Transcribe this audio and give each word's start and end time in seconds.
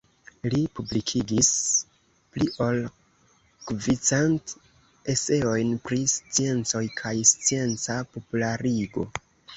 Li 0.51 0.59
publikigis 0.77 1.49
pli 2.37 2.47
ol 2.67 2.79
kvicent 3.67 4.55
eseojn 5.15 5.77
pri 5.89 6.01
sciencoj 6.17 6.85
kaj 7.03 7.15
scienca 7.35 7.99
popularigo. 8.17 9.11